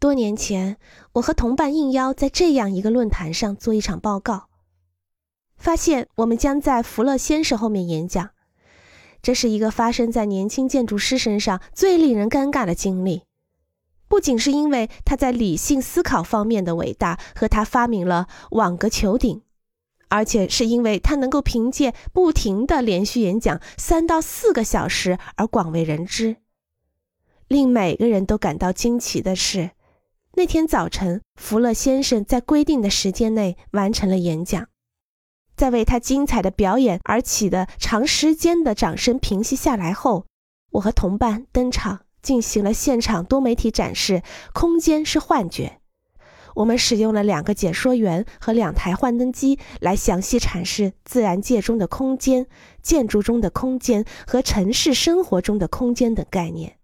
[0.00, 0.76] 多年前，
[1.14, 4.48] 我和同伴应邀在这样一个论坛上做一场报告，
[5.56, 8.30] 发现我们将在福勒先生后面演讲。
[9.20, 13.22] 这是一个发生在年轻建筑师身上最令人尴尬的经历，
[14.06, 19.42] 不仅是因为他在理性思考方面的伟大和他发明了网格球顶，
[20.06, 26.36] 而且是因为他能够凭借不停的连续演讲三到四个小时而广为人知。
[27.48, 29.72] 令每个人都感到惊奇的是。
[30.38, 34.68] 那天早晨，福勒先生在规定的时间内完成了演讲。
[35.56, 40.26] 在为他精彩的表演而起的长时间的掌声平息下来后，
[40.70, 44.22] 我和同伴登场，进行了现场多媒体展示。
[44.52, 45.80] 空间是幻觉。
[46.54, 52.46] 我们使用了两个解说员和两台幻灯机来详细阐释自然界中的空间、
[52.80, 56.77] 建筑中的空间和城市生活中的空间等概念。